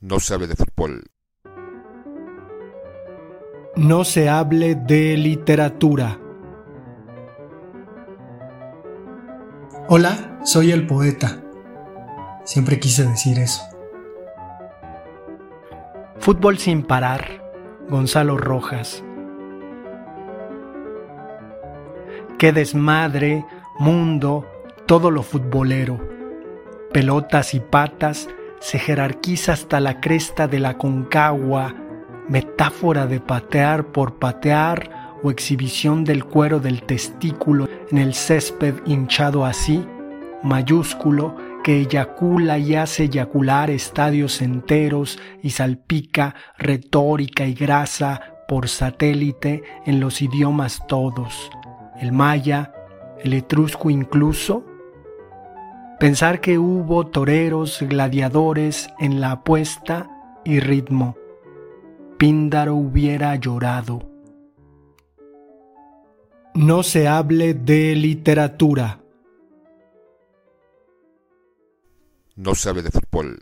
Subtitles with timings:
[0.00, 1.10] No sabe de fútbol.
[3.74, 6.20] No se hable de literatura.
[9.88, 11.42] Hola, soy el poeta.
[12.44, 13.60] Siempre quise decir eso.
[16.20, 17.42] Fútbol sin parar.
[17.88, 19.02] Gonzalo Rojas.
[22.38, 23.44] Qué desmadre,
[23.80, 24.46] mundo,
[24.86, 25.98] todo lo futbolero.
[26.92, 28.28] Pelotas y patas
[28.60, 31.74] se jerarquiza hasta la cresta de la concagua,
[32.28, 39.44] metáfora de patear por patear o exhibición del cuero del testículo en el césped hinchado
[39.44, 39.84] así,
[40.42, 49.62] mayúsculo, que eyacula y hace eyacular estadios enteros y salpica retórica y grasa por satélite
[49.84, 51.50] en los idiomas todos,
[52.00, 52.72] el maya,
[53.22, 54.64] el etrusco incluso,
[55.98, 60.08] Pensar que hubo toreros, gladiadores en la apuesta
[60.44, 61.16] y ritmo.
[62.18, 64.08] Píndaro hubiera llorado.
[66.54, 69.00] No se hable de literatura.
[72.36, 73.40] No sabe de fútbol.